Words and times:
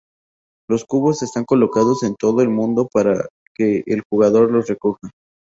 Los 0.67 0.83
cubos 0.85 1.21
están 1.21 1.45
colocados 1.45 2.01
en 2.01 2.15
todo 2.15 2.41
el 2.41 2.49
mundo 2.49 2.89
para 2.91 3.27
que 3.53 3.83
el 3.85 4.01
jugador 4.09 4.49
los 4.51 4.67
recoja. 4.67 5.11